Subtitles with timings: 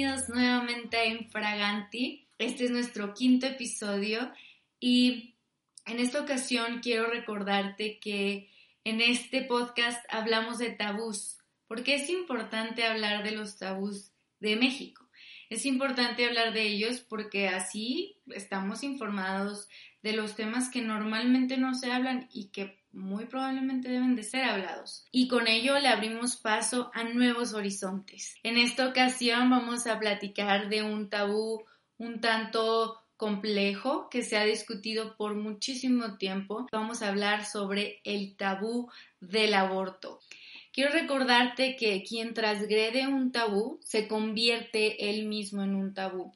[0.00, 2.26] Bienvenidos nuevamente a Infraganti.
[2.38, 4.32] Este es nuestro quinto episodio
[4.80, 5.34] y
[5.84, 8.48] en esta ocasión quiero recordarte que
[8.84, 11.36] en este podcast hablamos de tabús,
[11.66, 15.06] porque es importante hablar de los tabús de México.
[15.50, 19.68] Es importante hablar de ellos porque así estamos informados
[20.02, 24.44] de los temas que normalmente no se hablan y que muy probablemente deben de ser
[24.44, 25.04] hablados.
[25.12, 28.34] Y con ello le abrimos paso a nuevos horizontes.
[28.42, 31.64] En esta ocasión vamos a platicar de un tabú
[31.98, 36.66] un tanto complejo que se ha discutido por muchísimo tiempo.
[36.72, 40.20] Vamos a hablar sobre el tabú del aborto.
[40.72, 46.32] Quiero recordarte que quien transgrede un tabú se convierte él mismo en un tabú.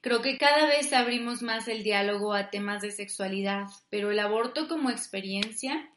[0.00, 4.68] Creo que cada vez abrimos más el diálogo a temas de sexualidad, pero el aborto
[4.68, 5.90] como experiencia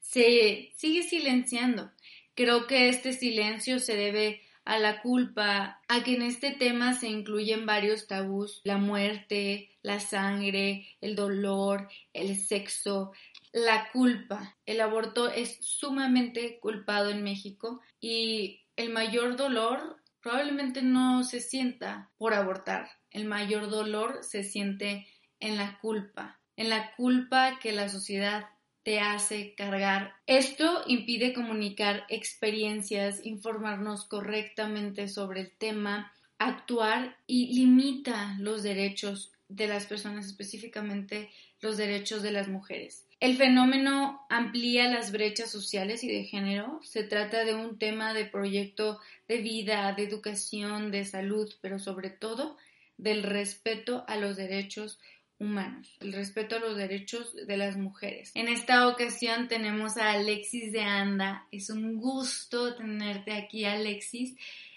[0.00, 1.90] se sigue silenciando.
[2.34, 7.08] Creo que este silencio se debe a la culpa, a que en este tema se
[7.08, 13.12] incluyen varios tabús, la muerte, la sangre, el dolor, el sexo,
[13.52, 14.56] la culpa.
[14.66, 22.10] El aborto es sumamente culpado en México y el mayor dolor probablemente no se sienta
[22.18, 22.90] por abortar.
[23.10, 25.06] El mayor dolor se siente
[25.40, 28.46] en la culpa, en la culpa que la sociedad
[28.82, 30.14] te hace cargar.
[30.26, 39.66] Esto impide comunicar experiencias, informarnos correctamente sobre el tema, actuar y limita los derechos de
[39.66, 43.04] las personas, específicamente los derechos de las mujeres.
[43.20, 46.80] El fenómeno amplía las brechas sociales y de género.
[46.84, 52.10] Se trata de un tema de proyecto de vida, de educación, de salud, pero sobre
[52.10, 52.56] todo
[52.98, 54.98] del respeto a los derechos
[55.38, 58.32] humanos, el respeto a los derechos de las mujeres.
[58.34, 61.46] En esta ocasión tenemos a Alexis de Anda.
[61.52, 64.36] Es un gusto tenerte aquí, Alexis.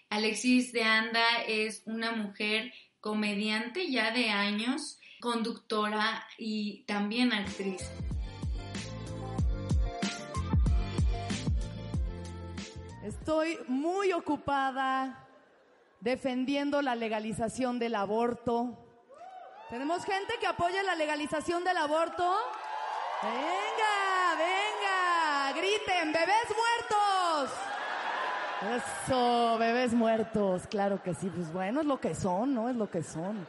[0.10, 7.90] Alexis de Anda es una mujer comediante ya de años, conductora y también actriz.
[13.04, 15.28] Estoy muy ocupada
[16.02, 18.78] defendiendo la legalización del aborto
[19.72, 22.30] ¿Tenemos gente que apoya la legalización del aborto?
[23.24, 27.58] Venga, venga, griten, bebés muertos.
[29.08, 32.68] Eso, bebés muertos, claro que sí, pues bueno, es lo que son, ¿no?
[32.68, 33.48] Es lo que son.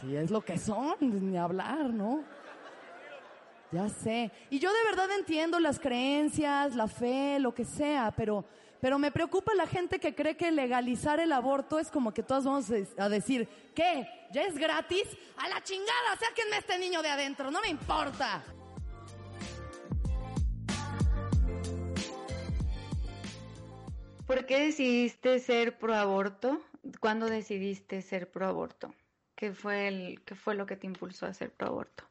[0.00, 2.24] Sí, es lo que son, ni hablar, ¿no?
[3.70, 4.32] Ya sé.
[4.50, 8.44] Y yo de verdad entiendo las creencias, la fe, lo que sea, pero
[8.80, 12.44] pero me preocupa la gente que cree que legalizar el aborto es como que todos
[12.44, 14.08] vamos a decir, ¿qué?
[14.32, 15.04] ¿Ya es gratis?
[15.36, 18.42] A la chingada, sáquenme este niño de adentro, no me importa.
[24.26, 26.62] ¿Por qué decidiste ser pro aborto?
[27.00, 28.94] ¿Cuándo decidiste ser pro aborto?
[29.34, 32.09] ¿Qué fue, el, ¿Qué fue lo que te impulsó a ser pro aborto?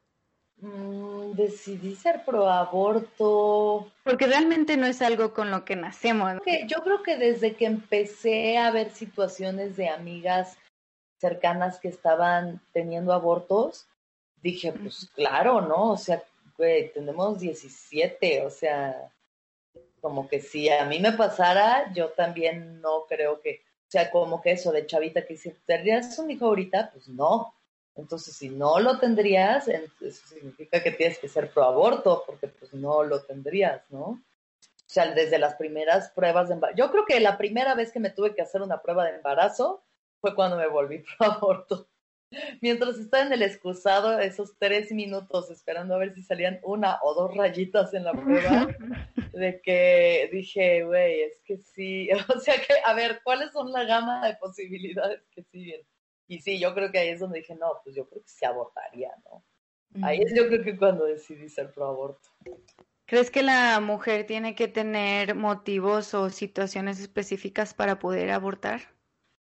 [0.62, 3.90] Mm, decidí ser pro aborto.
[4.04, 6.34] Porque realmente no es algo con lo que nacemos.
[6.68, 10.58] Yo creo que desde que empecé a ver situaciones de amigas
[11.20, 13.88] cercanas que estaban teniendo abortos,
[14.42, 15.92] dije, pues claro, ¿no?
[15.92, 16.22] O sea,
[16.58, 19.12] güey, tenemos 17, o sea,
[20.02, 24.42] como que si a mí me pasara, yo también no creo que, o sea, como
[24.42, 27.54] que eso de chavita que si tendrías un hijo ahorita, pues no,
[28.00, 32.74] entonces, si no lo tendrías, eso significa que tienes que ser pro aborto, porque pues
[32.74, 34.02] no lo tendrías, ¿no?
[34.02, 36.78] O sea, desde las primeras pruebas de embarazo.
[36.78, 39.84] Yo creo que la primera vez que me tuve que hacer una prueba de embarazo
[40.20, 41.90] fue cuando me volví pro aborto.
[42.62, 47.16] Mientras estaba en el excusado, esos tres minutos esperando a ver si salían una o
[47.16, 48.68] dos rayitas en la prueba,
[49.34, 52.10] de que dije, güey, es que sí.
[52.36, 55.82] O sea que, a ver, ¿cuáles son la gama de posibilidades que siguen?
[56.30, 58.46] Y sí, yo creo que ahí es donde dije, no, pues yo creo que se
[58.46, 59.44] abortaría, ¿no?
[60.06, 62.30] Ahí es yo creo que cuando decidí ser pro aborto.
[63.08, 68.82] ¿Crees que la mujer tiene que tener motivos o situaciones específicas para poder abortar?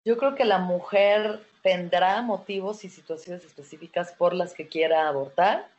[0.04, 5.70] Yo creo que la mujer tendrá motivos y situaciones específicas por las que quiera abortar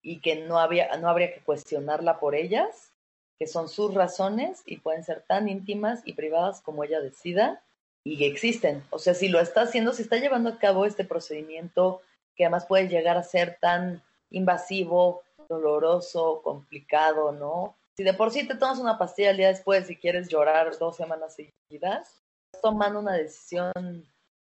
[0.00, 2.92] y que no, había, no habría que cuestionarla por ellas,
[3.40, 7.64] que son sus razones y pueden ser tan íntimas y privadas como ella decida
[8.04, 8.82] y existen.
[8.90, 12.02] O sea, si lo está haciendo, si está llevando a cabo este procedimiento
[12.36, 17.76] que además puede llegar a ser tan invasivo, doloroso, complicado, ¿no?
[17.96, 20.96] Si de por sí te tomas una pastilla el día después y quieres llorar dos
[20.96, 22.22] semanas seguidas,
[22.62, 23.72] tomando una decisión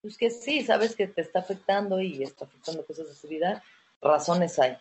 [0.01, 3.63] pues que sí, sabes que te está afectando y está afectando cosas de su vida,
[4.01, 4.77] razones hay.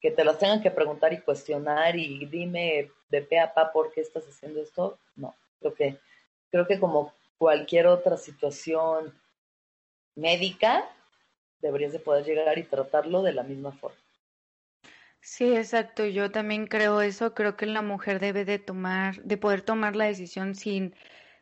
[0.00, 3.92] Que te las tengan que preguntar y cuestionar y dime de pe a pa por
[3.92, 5.34] qué estás haciendo esto, no.
[5.60, 5.98] Creo que,
[6.50, 9.14] creo que como cualquier otra situación
[10.16, 10.88] médica,
[11.60, 13.98] deberías de poder llegar y tratarlo de la misma forma.
[15.20, 16.06] Sí, exacto.
[16.06, 17.34] Yo también creo eso.
[17.34, 20.94] Creo que la mujer debe de tomar, de poder tomar la decisión sin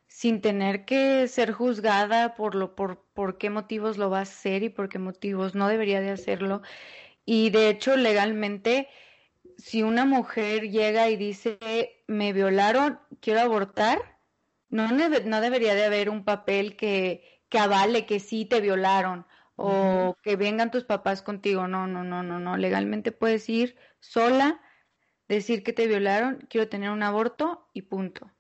[0.09, 4.63] sin tener que ser juzgada por lo por, por qué motivos lo va a hacer
[4.63, 6.63] y por qué motivos no debería de hacerlo.
[7.25, 8.89] Y de hecho, legalmente,
[9.59, 11.59] si una mujer llega y dice,
[12.09, 14.16] me violaron, quiero abortar,
[14.69, 19.27] no, no debería de haber un papel que, que avale que sí te violaron
[19.57, 21.67] o que vengan tus papás contigo.
[21.67, 22.57] No, no, no, no, no.
[22.57, 24.61] Legalmente puedes ir sola,
[25.29, 28.31] decir que te violaron, quiero tener un aborto y punto.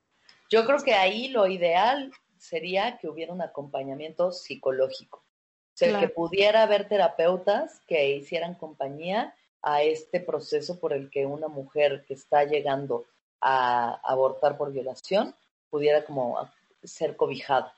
[0.50, 5.18] Yo creo que ahí lo ideal sería que hubiera un acompañamiento psicológico.
[5.18, 11.26] O sea, que pudiera haber terapeutas que hicieran compañía a este proceso por el que
[11.26, 13.04] una mujer que está llegando
[13.42, 15.34] a abortar por violación
[15.70, 16.50] pudiera como
[16.82, 17.74] ser cobijada.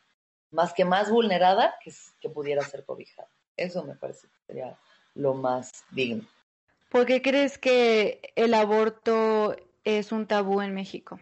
[0.51, 3.29] Más que más vulnerada, que, que pudiera ser cobijada.
[3.57, 4.79] Eso me parece que sería
[5.15, 6.25] lo más digno.
[6.91, 9.55] ¿Por qué crees que el aborto
[9.85, 11.21] es un tabú en México?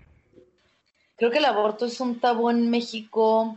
[1.17, 3.57] Creo que el aborto es un tabú en México,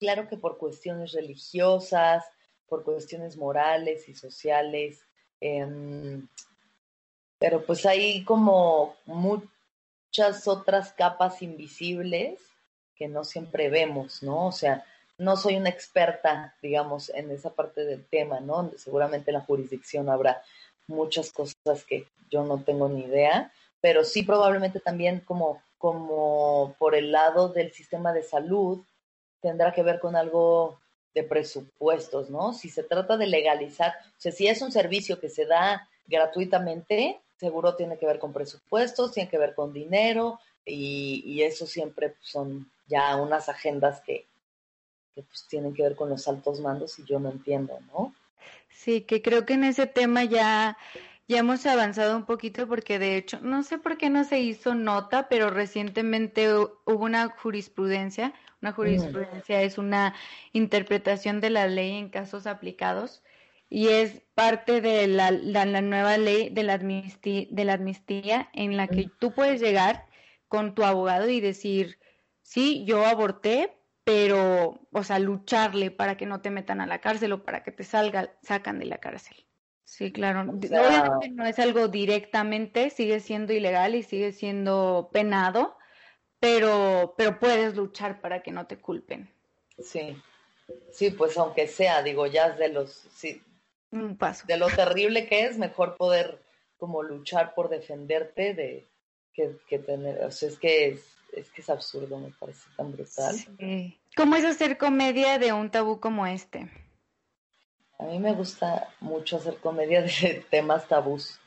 [0.00, 2.24] claro que por cuestiones religiosas,
[2.68, 5.04] por cuestiones morales y sociales,
[5.40, 6.26] em,
[7.38, 8.96] pero pues hay como
[10.10, 12.40] muchas otras capas invisibles
[12.96, 14.48] que no siempre vemos, ¿no?
[14.48, 14.84] O sea,
[15.18, 18.72] no soy una experta, digamos, en esa parte del tema, ¿no?
[18.76, 20.42] Seguramente en la jurisdicción habrá
[20.88, 26.94] muchas cosas que yo no tengo ni idea, pero sí probablemente también como como por
[26.94, 28.84] el lado del sistema de salud,
[29.40, 30.78] tendrá que ver con algo
[31.14, 32.52] de presupuestos, ¿no?
[32.52, 37.18] Si se trata de legalizar, o sea, si es un servicio que se da gratuitamente,
[37.40, 42.70] seguro tiene que ver con presupuestos, tiene que ver con dinero y, eso siempre son
[42.86, 44.26] ya unas agendas que,
[45.14, 48.14] que pues tienen que ver con los altos mandos y yo no entiendo, ¿no?
[48.68, 50.76] Sí, que creo que en ese tema ya
[51.28, 54.74] ya hemos avanzado un poquito porque de hecho, no sé por qué no se hizo
[54.74, 58.34] nota, pero recientemente hubo una jurisprudencia.
[58.60, 60.14] Una jurisprudencia es una
[60.52, 63.22] interpretación de la ley en casos aplicados
[63.70, 68.88] y es parte de la, nueva ley de la, amnistía, de la amnistía en la
[68.88, 70.06] que tú puedes llegar
[70.48, 72.00] con tu abogado y decir,
[72.42, 77.32] sí, yo aborté, pero, o sea, lucharle para que no te metan a la cárcel
[77.32, 79.36] o para que te salga, sacan de la cárcel.
[79.84, 80.40] Sí, claro.
[80.40, 85.76] Obviamente no es algo directamente, sigue siendo ilegal y sigue siendo penado,
[86.40, 89.32] pero, pero puedes luchar para que no te culpen.
[89.78, 90.16] Sí,
[90.90, 93.42] sí, pues aunque sea, digo, ya es de los, sí,
[93.92, 94.44] un paso.
[94.46, 96.38] De lo terrible que es, mejor poder
[96.78, 98.88] como luchar por defenderte de
[99.32, 102.92] que, que tener, o sea, es que es, es que es absurdo, me parece tan
[102.92, 103.36] brutal.
[103.36, 104.00] Sí.
[104.16, 106.70] ¿Cómo es hacer comedia de un tabú como este?
[107.98, 111.38] A mí me gusta mucho hacer comedia de temas tabús,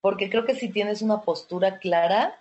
[0.00, 2.40] porque creo que si tienes una postura clara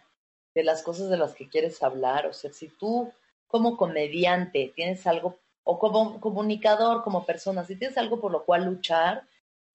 [0.56, 3.12] de las cosas de las que quieres hablar, o sea, si tú
[3.48, 8.66] como comediante tienes algo, o como comunicador, como persona, si tienes algo por lo cual
[8.66, 9.24] luchar,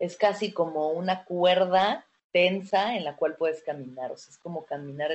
[0.03, 4.65] es casi como una cuerda tensa en la cual puedes caminar, o sea, es como
[4.65, 5.13] caminar,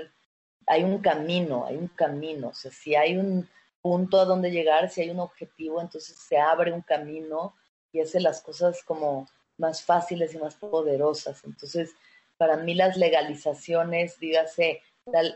[0.65, 3.49] hay un camino, hay un camino, o sea, si hay un
[3.81, 7.53] punto a donde llegar, si hay un objetivo, entonces se abre un camino
[7.91, 9.27] y hace las cosas como
[9.57, 11.43] más fáciles y más poderosas.
[11.43, 11.93] Entonces,
[12.37, 14.81] para mí las legalizaciones, dígase,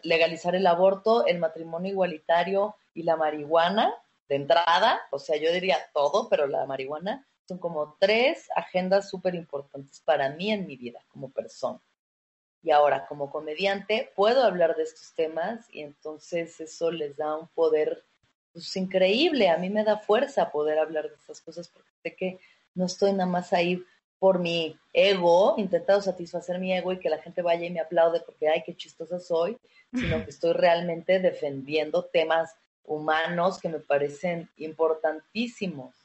[0.04, 3.94] legalizar el aborto, el matrimonio igualitario y la marihuana,
[4.30, 9.36] de entrada, o sea, yo diría todo, pero la marihuana son como tres agendas súper
[9.36, 11.82] importantes para mí en mi vida como persona.
[12.64, 17.50] Y ahora, como comediante, puedo hablar de estos temas y entonces eso les da un
[17.50, 18.06] poder
[18.54, 19.50] pues, increíble.
[19.50, 22.40] A mí me da fuerza poder hablar de estas cosas porque sé que
[22.74, 23.84] no estoy nada más ahí
[24.18, 28.22] por mi ego, intentando satisfacer mi ego y que la gente vaya y me aplaude
[28.22, 29.58] porque, ay, qué chistosa soy,
[29.94, 32.56] sino que estoy realmente defendiendo temas
[32.86, 36.01] humanos que me parecen importantísimos.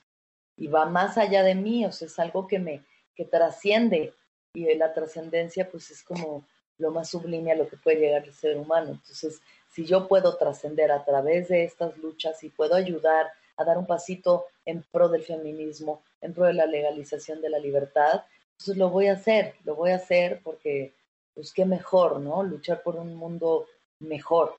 [0.57, 2.85] Y va más allá de mí, o sea, es algo que me,
[3.15, 4.15] que trasciende
[4.55, 6.47] y la trascendencia pues es como
[6.79, 8.93] lo más sublime a lo que puede llegar el ser humano.
[8.93, 13.79] Entonces, si yo puedo trascender a través de estas luchas y puedo ayudar a dar
[13.79, 18.77] un pasito en pro del feminismo, en pro de la legalización de la libertad, entonces
[18.77, 20.95] lo voy a hacer, lo voy a hacer porque,
[21.35, 22.43] pues qué mejor, ¿no?
[22.43, 23.67] Luchar por un mundo
[24.01, 24.57] mejor.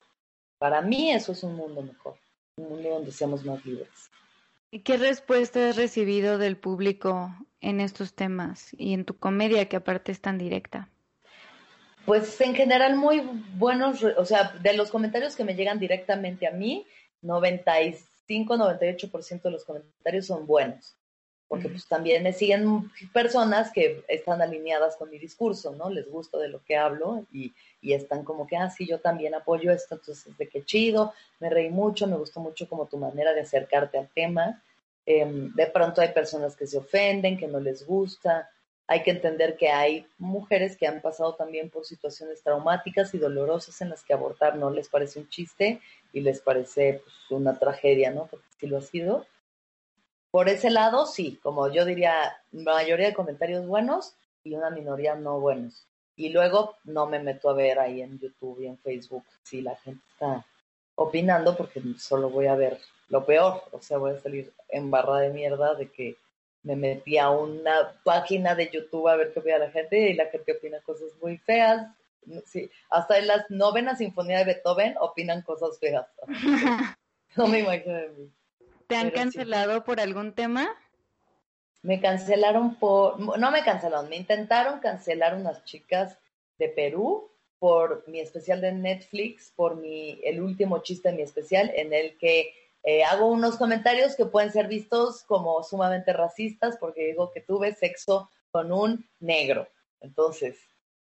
[0.60, 2.16] Para mí eso es un mundo mejor,
[2.58, 4.10] un mundo donde seamos más libres.
[4.70, 9.78] ¿Y qué respuesta has recibido del público en estos temas y en tu comedia que
[9.78, 10.90] aparte es tan directa?
[12.06, 13.22] Pues en general muy
[13.56, 16.86] buenos, o sea, de los comentarios que me llegan directamente a mí,
[17.24, 20.96] 95-98% de los comentarios son buenos,
[21.48, 25.89] porque pues también me siguen personas que están alineadas con mi discurso, ¿no?
[25.89, 29.34] Les gusta de lo que hablo y, y están como que, ah, sí, yo también
[29.34, 33.34] apoyo esto, entonces de qué chido, me reí mucho, me gustó mucho como tu manera
[33.34, 34.62] de acercarte al tema.
[35.06, 38.50] Em, de pronto hay personas que se ofenden, que no les gusta,
[38.88, 43.82] hay que entender que hay mujeres que han pasado también por situaciones traumáticas y dolorosas
[43.82, 45.82] en las que abortar no les parece un chiste
[46.13, 48.27] y les parece pues, una tragedia, ¿no?
[48.27, 49.25] Porque sí lo ha sido.
[50.38, 54.13] Por ese lado, sí, como yo diría, mayoría de comentarios buenos
[54.44, 55.88] y una minoría no buenos.
[56.15, 59.75] Y luego no me meto a ver ahí en YouTube y en Facebook si la
[59.77, 60.46] gente está
[60.94, 62.79] opinando porque solo voy a ver
[63.10, 66.17] lo peor, o sea, voy a salir en barra de mierda de que
[66.62, 70.27] me metí a una página de YouTube a ver qué opina la gente y la
[70.27, 71.88] gente opina cosas muy feas.
[72.46, 76.06] Sí, hasta en las novenas sinfonía de Beethoven opinan cosas feas.
[77.36, 78.32] no me imagino de mí.
[78.88, 80.70] ¿Te han cancelado por algún tema?
[81.82, 86.17] Me cancelaron por, no me cancelaron, me intentaron cancelar unas chicas
[86.58, 87.29] de Perú
[87.60, 92.17] por mi especial de Netflix, por mi, el último chiste de mi especial en el
[92.17, 92.53] que
[92.84, 97.74] eh, hago unos comentarios que pueden ser vistos como sumamente racistas porque digo que tuve
[97.74, 99.67] sexo con un negro.
[100.00, 100.58] Entonces,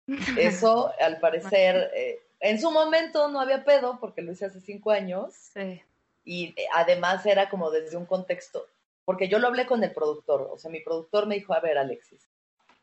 [0.38, 4.92] eso al parecer, eh, en su momento no había pedo porque lo hice hace cinco
[4.92, 5.34] años.
[6.24, 8.68] Y eh, además era como desde un contexto,
[9.06, 11.78] porque yo lo hablé con el productor, o sea, mi productor me dijo, a ver,
[11.78, 12.30] Alexis,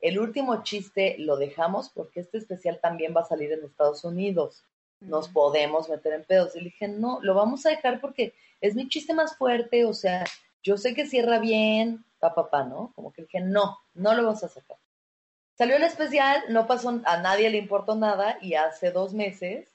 [0.01, 4.65] el último chiste lo dejamos porque este especial también va a salir en Estados Unidos.
[5.01, 6.57] Nos podemos meter en pedos.
[6.57, 9.93] Y le dije, no, lo vamos a dejar porque es mi chiste más fuerte, o
[9.93, 10.25] sea,
[10.63, 12.93] yo sé que cierra bien, papá, papá, ¿no?
[12.95, 14.77] Como que dije, no, no lo vamos a sacar.
[15.55, 19.69] Salió el especial, no pasó, a nadie le importó nada y hace dos meses,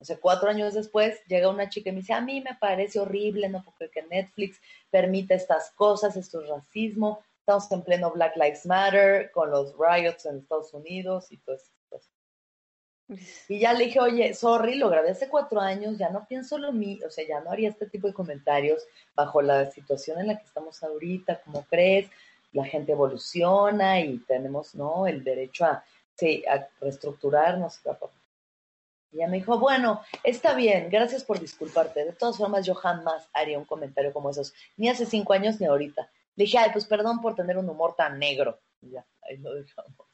[0.00, 3.00] o sea, cuatro años después, llega una chica y me dice, a mí me parece
[3.00, 8.36] horrible, no porque que Netflix permite estas cosas, esto es racismo, estamos en pleno Black
[8.36, 11.72] Lives Matter, con los riots en Estados Unidos y todo eso.
[13.48, 16.72] Y ya le dije, oye, sorry, lo grabé hace cuatro años, ya no pienso lo
[16.72, 20.38] mío, o sea, ya no haría este tipo de comentarios bajo la situación en la
[20.38, 22.10] que estamos ahorita, como crees?
[22.52, 25.06] La gente evoluciona y tenemos, ¿no?
[25.06, 25.84] El derecho a,
[26.16, 27.80] sí, a reestructurarnos.
[29.10, 32.04] Y ella me dijo, bueno, está bien, gracias por disculparte.
[32.04, 35.66] De todas formas, yo jamás haría un comentario como esos, ni hace cinco años ni
[35.66, 36.10] ahorita.
[36.36, 38.60] Le dije, ay, pues perdón por tener un humor tan negro.
[38.80, 40.06] Y ya, ahí lo dejamos.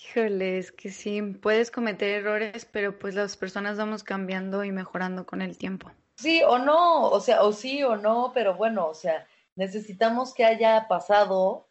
[0.00, 5.26] Híjole, es que sí, puedes cometer errores, pero pues las personas vamos cambiando y mejorando
[5.26, 5.90] con el tiempo.
[6.16, 9.26] Sí o no, o sea, o sí o no, pero bueno, o sea,
[9.56, 11.67] necesitamos que haya pasado.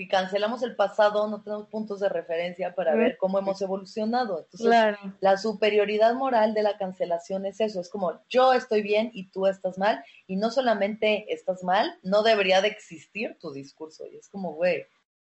[0.00, 4.40] Si cancelamos el pasado, no tenemos puntos de referencia para ver cómo hemos evolucionado.
[4.40, 9.30] Entonces, la superioridad moral de la cancelación es eso, es como yo estoy bien y
[9.30, 14.06] tú estás mal, y no solamente estás mal, no debería de existir tu discurso.
[14.06, 14.86] Y es como, güey,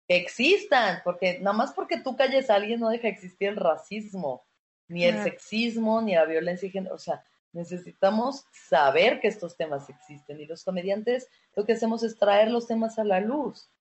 [0.07, 4.45] existan, porque nada más porque tú calles a alguien no deja de existir el racismo,
[4.87, 10.45] ni el sexismo, ni la violencia O sea, necesitamos saber que estos temas existen y
[10.45, 13.71] los comediantes lo que hacemos es traer los temas a la luz.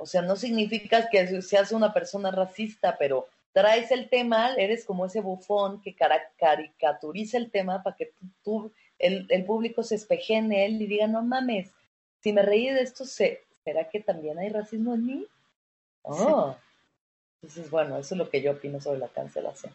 [0.00, 5.04] O sea, no significa que seas una persona racista, pero traes el tema, eres como
[5.04, 10.52] ese bufón que caricaturiza el tema para que tú, el, el, público se espeje en
[10.54, 11.70] él y diga, no mames,
[12.22, 15.26] si me reí de esto, ¿será que también hay racismo en mí?
[16.00, 16.56] Oh.
[17.42, 19.74] Entonces, bueno, eso es lo que yo opino sobre la cancelación.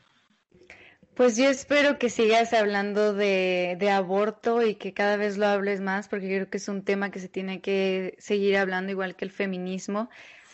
[1.16, 5.80] Pues yo espero que sigas hablando de, de, aborto y que cada vez lo hables
[5.80, 9.24] más, porque creo que es un tema que se tiene que seguir hablando, igual que
[9.24, 10.10] el feminismo,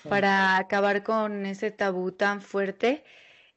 [0.08, 3.04] para acabar con ese tabú tan fuerte.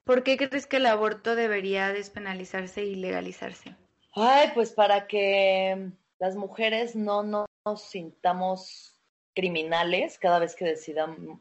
[0.05, 3.77] ¿Por qué crees que el aborto debería despenalizarse y legalizarse?
[4.15, 7.47] Ay, pues para que las mujeres no nos
[7.83, 8.95] sintamos
[9.35, 11.41] criminales cada vez que decidamos,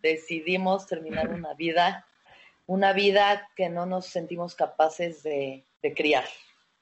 [0.00, 2.06] decidimos terminar una vida,
[2.70, 5.64] una vida que no nos sentimos capaces de,
[5.96, 6.24] criar,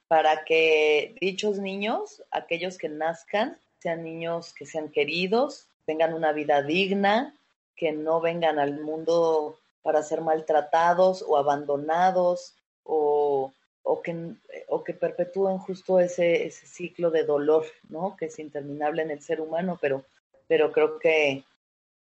[0.07, 6.61] para que dichos niños, aquellos que nazcan, sean niños que sean queridos, tengan una vida
[6.61, 7.35] digna,
[7.75, 12.53] que no vengan al mundo para ser maltratados o abandonados
[12.83, 14.35] o, o, que,
[14.67, 18.15] o que perpetúen justo ese, ese ciclo de dolor, ¿no?
[18.15, 20.05] Que es interminable en el ser humano, pero,
[20.47, 21.43] pero creo que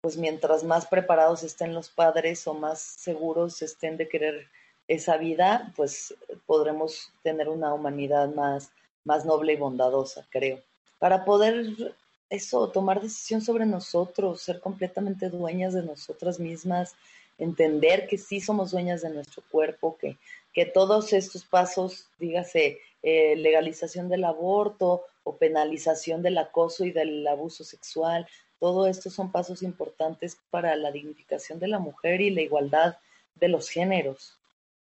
[0.02, 4.48] pues mientras más preparados estén los padres o más seguros estén de querer
[4.88, 6.16] esa vida, pues
[6.48, 8.72] podremos tener una humanidad más,
[9.06, 10.60] más noble y bondadosa, creo.
[10.98, 11.96] Para poder
[12.30, 16.96] eso, tomar decisión sobre nosotros, ser completamente dueñas de nosotras mismas,
[17.38, 20.18] entender que sí somos dueñas de nuestro cuerpo, que,
[20.52, 27.26] que todos estos pasos, dígase, eh, legalización del aborto o penalización del acoso y del
[27.28, 28.28] abuso sexual,
[28.62, 32.98] todo esto son pasos importantes para la dignificación de la mujer y la igualdad
[33.34, 34.38] de los géneros.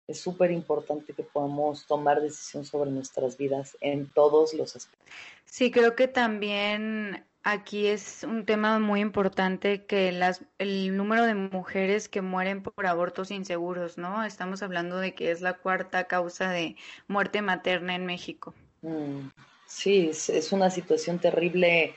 [0.09, 5.09] Es súper importante que podamos tomar decisión sobre nuestras vidas en todos los aspectos.
[5.45, 11.35] Sí, creo que también aquí es un tema muy importante que las, el número de
[11.35, 14.25] mujeres que mueren por abortos inseguros, ¿no?
[14.25, 16.75] Estamos hablando de que es la cuarta causa de
[17.07, 18.55] muerte materna en México.
[18.83, 19.29] Mm,
[19.67, 21.95] sí, es, una situación terrible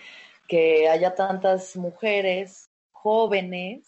[0.51, 3.87] que haya tantas mujeres jóvenes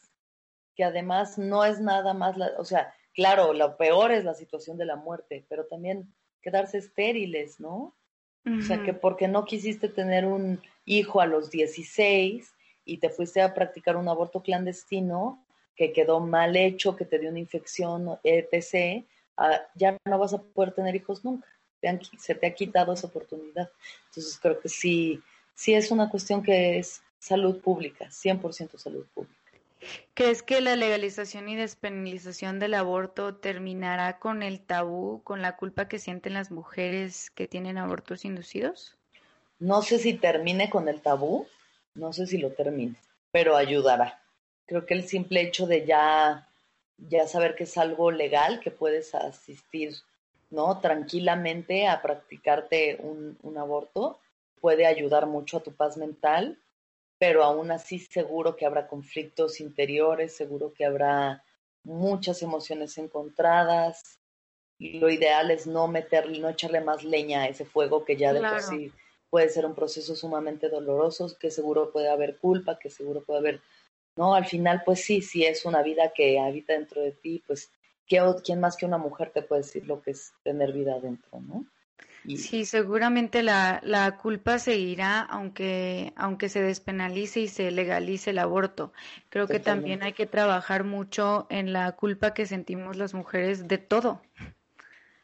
[0.78, 4.86] que además no es nada más, o sea, claro, lo peor es la situación de
[4.86, 7.94] la muerte, pero también quedarse estériles, ¿no?
[8.46, 12.54] O sea, que porque no quisiste tener un hijo a los 16
[12.86, 17.30] y te fuiste a practicar un aborto clandestino que quedó mal hecho, que te dio
[17.30, 19.06] una infección, etc.,
[19.36, 21.48] ah, ya no vas a poder tener hijos nunca.
[22.20, 23.70] se te ha quitado esa oportunidad.
[24.08, 25.22] Entonces creo que sí,
[25.56, 29.44] sí es una cuestión que es salud pública, 100% salud pública.
[30.14, 35.88] ¿Crees que la legalización y despenalización del aborto terminará con el tabú, con la culpa
[35.88, 38.98] que sienten las mujeres que tienen abortos inducidos?
[39.60, 41.48] No sé si termine con el tabú,
[41.96, 42.96] no sé si lo termine,
[43.32, 44.22] pero ayudará.
[44.66, 46.48] Creo que el simple hecho de ya,
[46.98, 49.94] ya saber que es algo legal, que puedes asistir
[50.50, 50.80] ¿no?
[50.80, 54.20] tranquilamente a practicarte un, un aborto,
[54.64, 56.58] puede ayudar mucho a tu paz mental
[57.24, 61.42] pero aún así seguro que habrá conflictos interiores, seguro que habrá
[61.86, 64.20] muchas emociones encontradas.
[64.78, 68.34] Y lo ideal es no meterle, no echarle más leña a ese fuego que ya
[68.34, 68.92] de por sí
[69.30, 73.62] puede ser un proceso sumamente doloroso, que seguro puede haber culpa, que seguro puede haber,
[74.18, 77.72] no, al final pues sí, si es una vida que habita dentro de ti, pues
[78.06, 81.66] ¿quién más que una mujer te puede decir lo que es tener vida dentro, no?
[82.28, 88.94] Sí, seguramente la, la culpa seguirá aunque, aunque se despenalice y se legalice el aborto.
[89.30, 93.78] Creo que también hay que trabajar mucho en la culpa que sentimos las mujeres de
[93.78, 94.22] todo.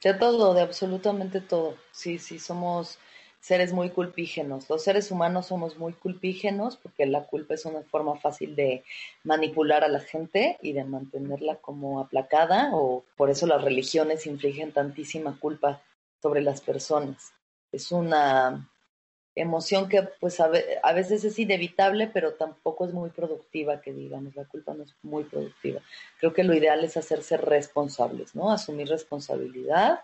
[0.04, 1.76] De todo, de absolutamente todo.
[1.92, 3.00] Sí, sí, somos
[3.40, 4.70] seres muy culpígenos.
[4.70, 8.84] Los seres humanos somos muy culpígenos porque la culpa es una forma fácil de
[9.24, 14.74] manipular a la gente y de mantenerla como aplacada o por eso las religiones infligen
[14.74, 15.82] tantísima culpa
[16.22, 17.34] sobre las personas.
[17.72, 18.70] Es una
[19.36, 20.50] emoción que pues a,
[20.94, 25.24] veces es inevitable, pero tampoco es muy productiva, que digamos, la culpa no es muy
[25.24, 25.82] productiva.
[26.20, 28.52] Creo que lo ideal es hacerse responsables, ¿no?
[28.52, 30.02] Asumir responsabilidad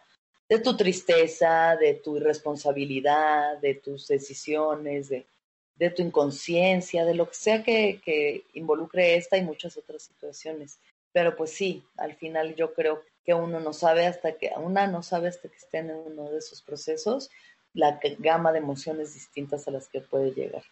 [0.48, 5.26] de tu tristeza, de tu irresponsabilidad, de tus decisiones, de,
[5.76, 10.78] de tu inconsciencia, de lo que sea que, que involucre esta y muchas otras situaciones.
[11.12, 15.02] Pero pues sí, al final yo creo que uno no sabe hasta que, una no
[15.02, 17.32] sabe hasta que esté en uno de esos procesos,
[17.74, 20.64] la gama de emociones distintas a las que puede llegar,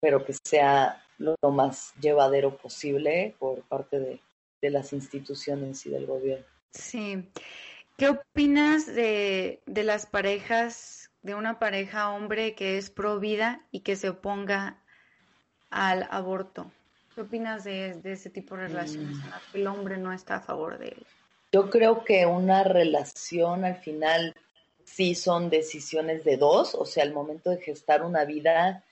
[0.00, 4.20] pero que sea lo, más llevadero posible por parte de,
[4.62, 6.46] de, las instituciones y del gobierno.
[6.72, 7.28] Sí.
[7.98, 13.80] ¿Qué opinas de, de las parejas, de una pareja hombre que es pro vida y
[13.80, 14.82] que se oponga
[15.68, 16.72] al aborto?
[17.14, 19.22] ¿Qué opinas de, de ese tipo de relaciones mm.
[19.22, 21.06] en las que el hombre no está a favor de él?
[21.52, 24.34] Yo creo que una relación al final
[24.84, 28.84] sí son decisiones de dos, o sea, al momento de gestar una vida,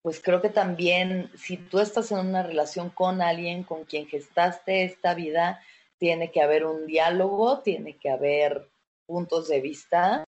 [0.00, 4.84] pues creo que también si tú estás en una relación con alguien con quien gestaste
[4.84, 5.60] esta vida,
[5.98, 8.68] tiene que haber un diálogo, tiene que haber
[9.04, 10.24] puntos de vista,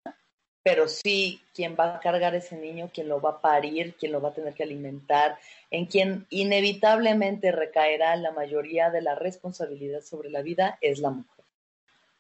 [0.62, 4.20] pero sí quien va a cargar ese niño, quien lo va a parir, quien lo
[4.20, 5.38] va a tener que alimentar,
[5.70, 11.34] en quien inevitablemente recaerá la mayoría de la responsabilidad sobre la vida es la mujer.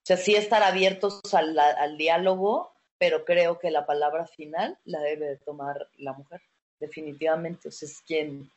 [0.04, 5.00] O sea, sí estar abiertos al, al diálogo, pero creo que la palabra final la
[5.00, 6.42] debe de tomar la mujer,
[6.78, 7.68] definitivamente.
[7.68, 8.50] O sea, es quien,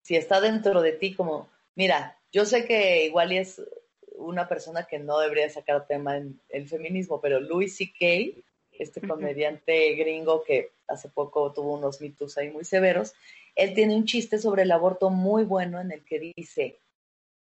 [0.00, 3.60] si está dentro de ti como, mira, yo sé que igual es
[4.16, 8.40] una persona que no debería sacar tema en el feminismo, pero Louis C.K.,
[8.72, 13.12] este comediante gringo que hace poco tuvo unos mitos ahí muy severos,
[13.56, 16.78] él tiene un chiste sobre el aborto muy bueno en el que dice,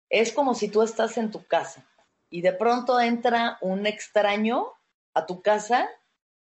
[0.10, 1.86] es como si tú estás en tu casa
[2.30, 4.68] y de pronto entra un extraño
[5.14, 5.90] a tu casa,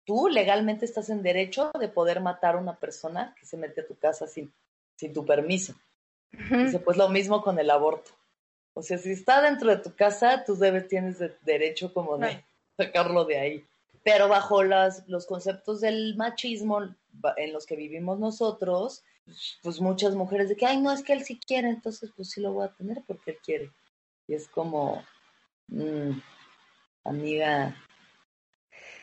[0.06, 3.88] tú legalmente estás en derecho de poder matar a una persona que se mete a
[3.88, 4.52] tu casa sin,
[4.96, 5.76] sin tu permiso.
[6.32, 8.12] Dice, pues lo mismo con el aborto.
[8.74, 12.44] O sea, si está dentro de tu casa, tú debes, tienes derecho como de
[12.78, 13.66] sacarlo de ahí.
[14.04, 16.96] Pero bajo las, los conceptos del machismo
[17.38, 19.04] en los que vivimos nosotros,
[19.62, 22.42] pues muchas mujeres de que, ay, no, es que él sí quiere, entonces pues sí
[22.42, 23.72] lo voy a tener porque él quiere.
[24.28, 25.04] Y es como,
[25.70, 26.20] mmm,
[27.04, 27.76] amiga.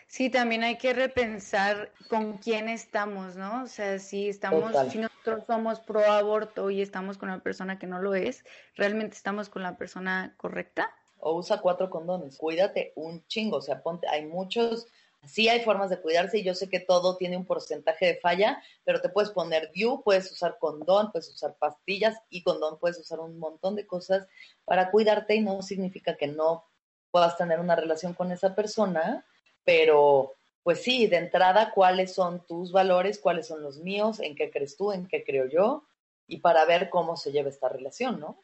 [0.08, 3.64] Sí, también hay que repensar con quién estamos, ¿no?
[3.64, 7.86] O sea, si estamos, si nosotros somos pro aborto y estamos con una persona que
[7.86, 8.44] no lo es,
[8.76, 10.94] ¿realmente estamos con la persona correcta?
[11.18, 14.86] O usa cuatro condones, cuídate un chingo, o sea, ponte, hay muchos
[15.24, 18.62] Sí hay formas de cuidarse y yo sé que todo tiene un porcentaje de falla,
[18.84, 23.18] pero te puedes poner DIU, puedes usar condón, puedes usar pastillas y condón, puedes usar
[23.18, 24.28] un montón de cosas
[24.64, 26.64] para cuidarte y no significa que no
[27.10, 29.24] puedas tener una relación con esa persona,
[29.64, 34.50] pero pues sí, de entrada, cuáles son tus valores, cuáles son los míos, en qué
[34.50, 35.84] crees tú, en qué creo yo,
[36.26, 38.42] y para ver cómo se lleva esta relación, ¿no?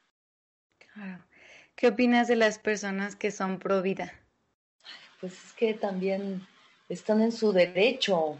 [0.78, 1.24] Claro.
[1.74, 4.12] ¿Qué opinas de las personas que son pro vida?
[5.20, 6.46] Pues es que también
[6.92, 8.38] están en su derecho.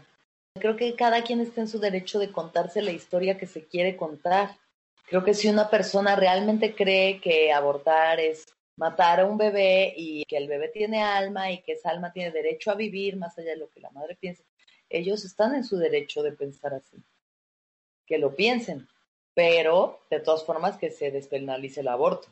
[0.55, 3.97] Creo que cada quien está en su derecho de contarse la historia que se quiere
[3.97, 4.57] contar.
[5.07, 10.25] Creo que si una persona realmente cree que abortar es matar a un bebé y
[10.25, 13.51] que el bebé tiene alma y que esa alma tiene derecho a vivir más allá
[13.51, 14.43] de lo que la madre piensa,
[14.89, 16.97] ellos están en su derecho de pensar así.
[18.05, 18.87] Que lo piensen,
[19.33, 22.27] pero de todas formas que se despenalice el aborto.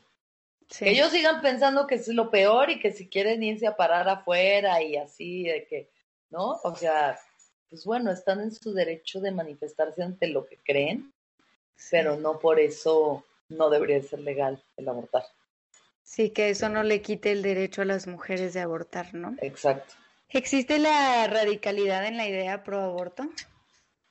[0.78, 4.08] Que ellos sigan pensando que es lo peor y que si quieren irse a parar
[4.08, 5.90] afuera y así, de que
[6.32, 6.60] ¿no?
[6.64, 7.20] O sea,
[7.70, 11.14] pues bueno, están en su derecho de manifestarse ante lo que creen,
[11.90, 15.24] pero no por eso no debería ser legal el abortar.
[16.04, 19.36] Sí, que eso no le quite el derecho a las mujeres de abortar, ¿no?
[19.42, 19.94] Exacto.
[20.30, 23.30] ¿Existe la radicalidad en la idea pro aborto?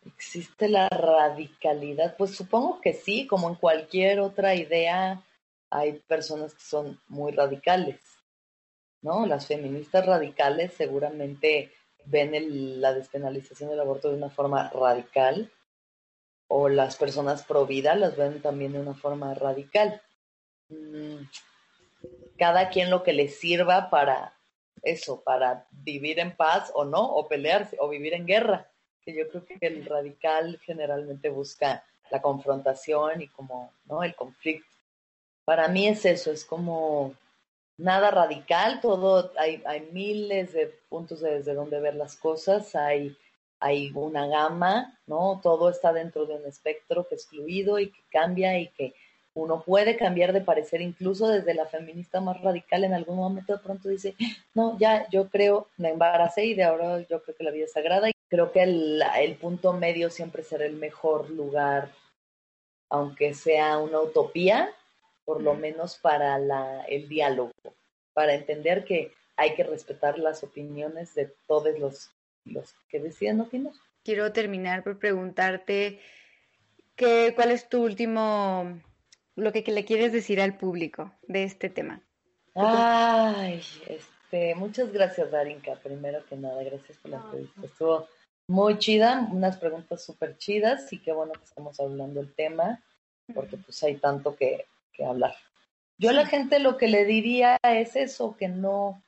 [0.06, 2.16] ¿Existe la radicalidad?
[2.16, 5.22] Pues supongo que sí, como en cualquier otra idea
[5.68, 8.00] hay personas que son muy radicales,
[9.02, 9.26] ¿no?
[9.26, 11.72] Las feministas radicales seguramente
[12.04, 15.50] ven la despenalización del aborto de una forma radical
[16.48, 20.02] o las personas pro vida las ven también de una forma radical.
[20.68, 21.22] Mm,
[22.36, 24.34] cada quien lo que le sirva para
[24.82, 28.70] eso, para vivir en paz o no, o pelearse, o vivir en guerra,
[29.04, 34.02] que yo creo que el radical generalmente busca la confrontación y como, ¿no?
[34.02, 34.68] El conflicto.
[35.44, 37.14] Para mí es eso, es como
[37.80, 43.16] nada radical, todo, hay, hay miles de puntos desde donde ver las cosas, hay,
[43.58, 45.40] hay una gama, ¿no?
[45.42, 48.94] Todo está dentro de un espectro que es fluido y que cambia y que
[49.32, 53.62] uno puede cambiar de parecer, incluso desde la feminista más radical, en algún momento de
[53.62, 54.14] pronto dice,
[54.54, 57.72] no, ya yo creo, me embaracé y de ahora yo creo que la vida es
[57.72, 61.90] sagrada y creo que el, el punto medio siempre será el mejor lugar,
[62.88, 64.74] aunque sea una utopía,
[65.24, 67.52] por lo menos para la, el diálogo,
[68.12, 72.10] para entender que hay que respetar las opiniones de todos los,
[72.44, 73.72] los que deciden opinar.
[74.04, 76.00] Quiero terminar por preguntarte
[76.96, 78.80] que, cuál es tu último,
[79.36, 82.02] lo que, le quieres decir al público de este tema.
[82.54, 85.76] Ay, este, muchas gracias, Darinka.
[85.76, 87.60] Primero que nada, gracias por la entrevista.
[87.64, 88.08] Estuvo
[88.46, 92.82] muy chida, unas preguntas súper chidas y qué bueno que estamos hablando del tema,
[93.34, 95.34] porque pues hay tanto que, que hablar.
[95.98, 99.02] Yo a la gente lo que le diría es eso, que no,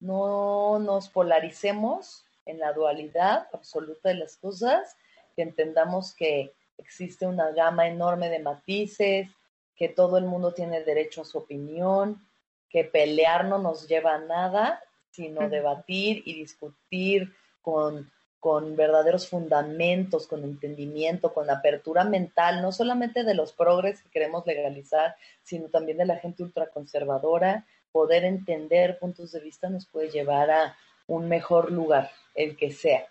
[0.00, 4.96] no nos polaricemos en la dualidad absoluta de las cosas,
[5.34, 9.28] que entendamos que existe una gama enorme de matices,
[9.74, 12.26] que todo el mundo tiene derecho a su opinión,
[12.68, 18.10] que pelear no nos lleva a nada, sino debatir y discutir con
[18.40, 24.46] con verdaderos fundamentos, con entendimiento, con apertura mental, no solamente de los progres que queremos
[24.46, 30.50] legalizar, sino también de la gente ultraconservadora, poder entender puntos de vista nos puede llevar
[30.50, 33.06] a un mejor lugar, el que sea.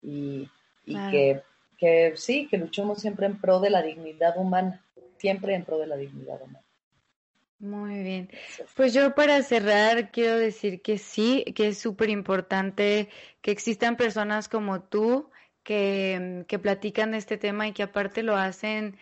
[0.00, 0.48] Y,
[0.84, 1.42] que,
[1.76, 4.84] que sí, que luchemos siempre en pro de la dignidad humana,
[5.18, 6.64] siempre en pro de la dignidad humana.
[7.62, 8.28] Muy bien.
[8.74, 13.08] Pues yo para cerrar quiero decir que sí, que es súper importante
[13.40, 15.30] que existan personas como tú
[15.62, 18.98] que, que platican de este tema y que aparte lo hacen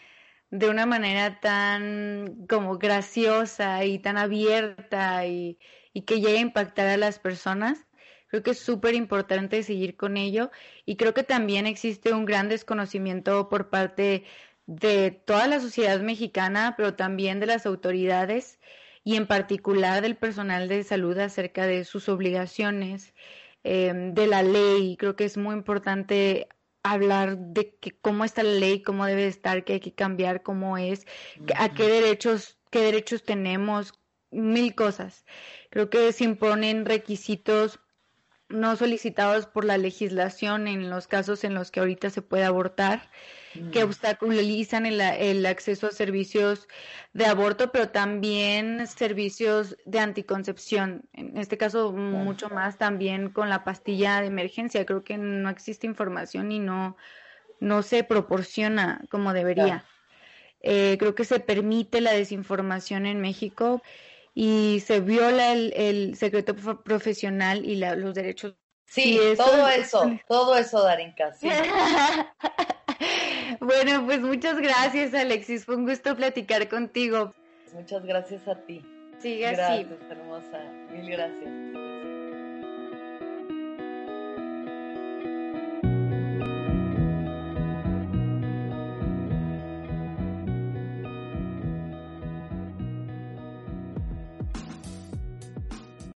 [0.51, 5.59] de una manera tan como graciosa y tan abierta y,
[5.95, 7.87] y que llegue a impactar a las personas
[8.31, 10.53] Creo que es súper importante seguir con ello
[10.87, 14.25] y creo que también existe un gran desconocimiento por parte
[14.71, 18.61] de toda la sociedad mexicana, pero también de las autoridades
[19.03, 23.13] y en particular del personal de salud acerca de sus obligaciones,
[23.65, 24.97] em, de la ley.
[24.97, 26.49] Creo que es muy importante
[26.85, 30.79] hablar de que cómo está la ley, cómo debe estar, qué hay que cambiar, cómo
[30.79, 31.05] es,
[31.57, 33.95] a qué derechos, qué derechos tenemos,
[34.31, 35.25] mil cosas.
[35.71, 37.81] Creo que se imponen requisitos
[38.51, 43.09] no solicitados por la legislación en los casos en los que ahorita se puede abortar,
[43.73, 46.69] que obstaculizan el, el, acceso a servicios
[47.13, 51.03] de aborto, pero también servicios de anticoncepción.
[51.13, 54.87] En este caso, mucho más también con la pastilla de emergencia.
[54.87, 56.97] Creo que no existe información y no,
[57.59, 59.85] no se proporciona como debería.
[60.63, 63.83] Eh, creo que se permite la desinformación en México
[64.35, 68.55] y se viola el, el secreto profesional y los derechos.
[68.87, 71.49] Sí, todo eso, todo eso, Darinka, sí.
[73.61, 75.65] bueno, pues muchas gracias, Alexis.
[75.65, 77.33] Fue un gusto platicar contigo.
[77.73, 78.85] Muchas gracias a ti.
[79.21, 80.59] Sigue gracias, hermosa.
[80.91, 81.70] Mil gracias.